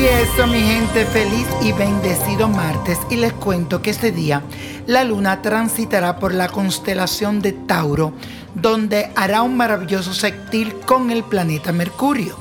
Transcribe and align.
gente, 0.00 1.04
feliz 1.06 1.46
y 1.62 1.72
bendecido 1.72 2.48
martes 2.48 2.98
y 3.10 3.16
les 3.16 3.32
cuento 3.32 3.80
que 3.80 3.90
este 3.90 4.10
día 4.10 4.42
la 4.86 5.04
luna 5.04 5.40
transitará 5.40 6.18
por 6.18 6.34
la 6.34 6.48
constelación 6.48 7.40
de 7.40 7.52
Tauro, 7.52 8.12
donde 8.54 9.10
hará 9.14 9.42
un 9.42 9.56
maravilloso 9.56 10.12
sextil 10.12 10.74
con 10.86 11.10
el 11.10 11.22
planeta 11.22 11.72
Mercurio. 11.72 12.36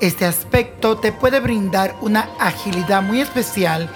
Este 0.00 0.24
aspecto 0.24 0.96
te 0.96 1.12
puede 1.12 1.40
brindar 1.40 1.94
una 2.00 2.30
agilidad 2.40 3.02
muy 3.02 3.20
especial 3.20 3.88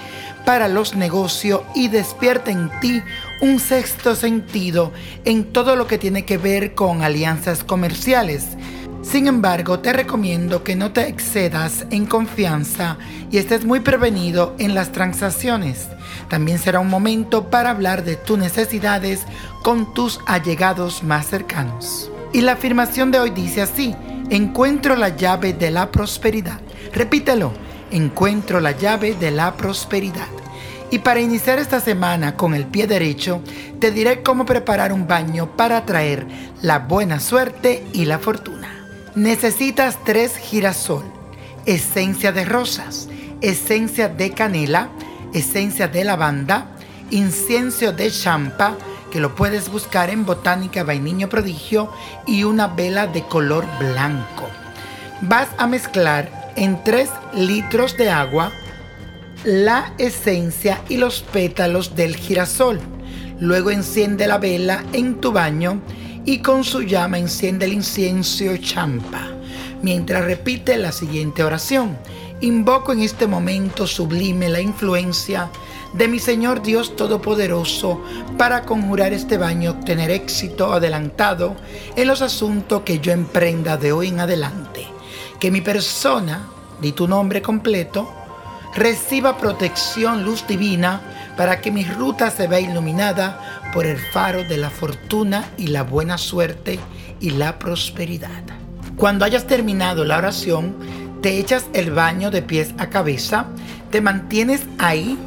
para 0.45 0.67
los 0.67 0.95
negocios 0.95 1.61
y 1.75 1.89
despierta 1.89 2.51
en 2.51 2.69
ti 2.79 3.01
un 3.41 3.59
sexto 3.59 4.15
sentido 4.15 4.93
en 5.25 5.51
todo 5.51 5.75
lo 5.75 5.87
que 5.87 5.97
tiene 5.97 6.25
que 6.25 6.37
ver 6.37 6.73
con 6.73 7.01
alianzas 7.01 7.63
comerciales 7.63 8.57
sin 9.03 9.27
embargo, 9.27 9.79
te 9.79 9.93
recomiendo 9.93 10.63
que 10.63 10.75
no 10.75 10.91
te 10.91 11.07
excedas 11.07 11.85
en 11.91 12.05
confianza 12.05 12.97
y 13.29 13.37
estés 13.37 13.65
muy 13.65 13.81
prevenido 13.81 14.55
en 14.57 14.73
las 14.73 14.91
transacciones. 14.91 15.87
También 16.29 16.57
será 16.57 16.79
un 16.79 16.89
momento 16.89 17.49
para 17.49 17.69
hablar 17.69 18.03
de 18.03 18.15
tus 18.15 18.39
necesidades 18.39 19.21
con 19.61 19.93
tus 19.93 20.19
allegados 20.25 21.03
más 21.03 21.27
cercanos. 21.27 22.09
Y 22.31 22.41
la 22.41 22.53
afirmación 22.53 23.11
de 23.11 23.19
hoy 23.19 23.29
dice 23.29 23.61
así, 23.61 23.93
encuentro 24.29 24.95
la 24.95 25.09
llave 25.09 25.53
de 25.53 25.69
la 25.69 25.91
prosperidad. 25.91 26.59
Repítelo, 26.93 27.51
encuentro 27.91 28.59
la 28.59 28.71
llave 28.71 29.13
de 29.15 29.31
la 29.31 29.55
prosperidad. 29.55 30.27
Y 30.91 30.99
para 30.99 31.21
iniciar 31.21 31.59
esta 31.59 31.79
semana 31.79 32.35
con 32.35 32.53
el 32.53 32.65
pie 32.65 32.87
derecho, 32.87 33.41
te 33.79 33.91
diré 33.91 34.21
cómo 34.21 34.45
preparar 34.45 34.93
un 34.93 35.07
baño 35.07 35.55
para 35.57 35.77
atraer 35.77 36.25
la 36.61 36.79
buena 36.79 37.19
suerte 37.19 37.83
y 37.93 38.05
la 38.05 38.19
fortuna. 38.19 38.62
Necesitas 39.15 39.99
tres 40.03 40.35
girasol, 40.37 41.03
esencia 41.67 42.31
de 42.31 42.45
rosas, 42.45 43.07
esencia 43.41 44.09
de 44.09 44.31
canela, 44.31 44.89
esencia 45.35 45.87
de 45.87 46.03
lavanda, 46.03 46.71
incienso 47.11 47.91
de 47.91 48.09
champa, 48.09 48.75
que 49.11 49.19
lo 49.19 49.35
puedes 49.35 49.69
buscar 49.69 50.09
en 50.09 50.25
Botánica 50.25 50.83
Vainiño 50.83 51.29
Prodigio, 51.29 51.91
y 52.25 52.43
una 52.43 52.65
vela 52.65 53.05
de 53.05 53.21
color 53.27 53.67
blanco. 53.77 54.49
Vas 55.21 55.49
a 55.59 55.67
mezclar 55.67 56.51
en 56.55 56.83
3 56.83 57.07
litros 57.35 57.95
de 57.97 58.09
agua 58.09 58.51
la 59.43 59.93
esencia 59.99 60.81
y 60.89 60.97
los 60.97 61.21
pétalos 61.21 61.95
del 61.95 62.15
girasol. 62.15 62.79
Luego 63.39 63.69
enciende 63.69 64.25
la 64.25 64.39
vela 64.39 64.83
en 64.91 65.21
tu 65.21 65.31
baño 65.31 65.81
y 66.25 66.39
con 66.39 66.63
su 66.63 66.81
llama 66.83 67.17
enciende 67.17 67.65
el 67.65 67.73
incienso 67.73 68.55
champa, 68.57 69.31
mientras 69.81 70.25
repite 70.25 70.77
la 70.77 70.91
siguiente 70.91 71.43
oración. 71.43 71.97
Invoco 72.41 72.91
en 72.91 73.01
este 73.01 73.27
momento 73.27 73.87
sublime 73.87 74.49
la 74.49 74.59
influencia 74.59 75.49
de 75.93 76.07
mi 76.07 76.19
Señor 76.19 76.61
Dios 76.61 76.95
Todopoderoso 76.95 78.01
para 78.37 78.63
conjurar 78.63 79.13
este 79.13 79.37
baño, 79.37 79.71
obtener 79.71 80.11
éxito 80.11 80.73
adelantado 80.73 81.55
en 81.95 82.07
los 82.07 82.21
asuntos 82.21 82.81
que 82.81 82.99
yo 82.99 83.11
emprenda 83.11 83.77
de 83.77 83.91
hoy 83.91 84.09
en 84.09 84.19
adelante. 84.19 84.87
Que 85.39 85.51
mi 85.51 85.61
persona, 85.61 86.47
di 86.81 86.93
tu 86.93 87.07
nombre 87.07 87.41
completo, 87.41 88.11
reciba 88.75 89.37
protección, 89.37 90.23
luz 90.23 90.45
divina, 90.47 91.01
para 91.37 91.61
que 91.61 91.71
mi 91.71 91.83
ruta 91.83 92.29
se 92.31 92.47
vea 92.47 92.59
iluminada 92.59 93.61
por 93.73 93.85
el 93.85 93.97
faro 93.97 94.43
de 94.43 94.57
la 94.57 94.69
fortuna 94.69 95.45
y 95.57 95.67
la 95.67 95.83
buena 95.83 96.17
suerte 96.17 96.79
y 97.19 97.31
la 97.31 97.59
prosperidad. 97.59 98.43
Cuando 98.95 99.25
hayas 99.25 99.47
terminado 99.47 100.05
la 100.05 100.17
oración, 100.17 100.75
te 101.21 101.39
echas 101.39 101.65
el 101.73 101.91
baño 101.91 102.29
de 102.31 102.41
pies 102.41 102.73
a 102.77 102.89
cabeza, 102.89 103.47
te 103.91 104.01
mantienes 104.01 104.61
ahí 104.77 105.17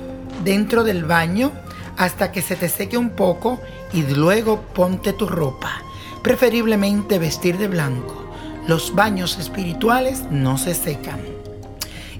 dentro 0.45 0.85
del 0.85 1.05
baño 1.05 1.53
hasta 1.97 2.31
que 2.33 2.43
se 2.43 2.57
te 2.57 2.69
seque 2.69 2.99
un 2.99 3.11
poco 3.11 3.61
y 3.93 4.03
luego 4.03 4.61
ponte 4.75 5.13
tu 5.13 5.27
ropa, 5.27 5.83
preferiblemente 6.23 7.19
vestir 7.19 7.59
de 7.59 7.69
blanco. 7.69 8.31
Los 8.69 8.95
baños 8.95 9.39
espirituales 9.39 10.25
no 10.31 10.59
se 10.59 10.75
secan. 10.75 11.21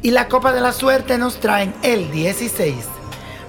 Y 0.03 0.11
la 0.11 0.29
copa 0.29 0.53
de 0.53 0.61
la 0.61 0.73
suerte 0.73 1.19
nos 1.19 1.41
traen 1.41 1.75
el 1.83 2.11
16, 2.11 2.77